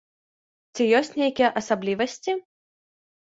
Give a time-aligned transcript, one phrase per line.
[0.77, 2.31] Ці ёсць нейкія асаблівасці?